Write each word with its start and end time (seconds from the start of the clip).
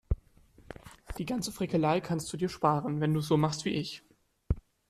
Die 1.19 1.27
ganze 1.27 1.51
Frickelei 1.51 2.01
kannst 2.01 2.33
du 2.33 2.37
dir 2.37 2.49
sparen, 2.49 3.01
wenn 3.01 3.13
du 3.13 3.19
es 3.19 3.27
so 3.27 3.37
machst 3.37 3.65
wie 3.65 3.69
ich. 3.75 4.01